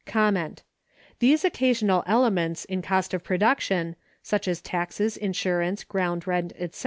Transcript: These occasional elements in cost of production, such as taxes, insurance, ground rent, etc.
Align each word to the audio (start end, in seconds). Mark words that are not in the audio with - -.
These 1.19 1.45
occasional 1.45 2.03
elements 2.07 2.65
in 2.65 2.81
cost 2.81 3.13
of 3.13 3.23
production, 3.23 3.95
such 4.23 4.47
as 4.47 4.59
taxes, 4.59 5.15
insurance, 5.15 5.83
ground 5.83 6.25
rent, 6.25 6.53
etc. 6.57 6.79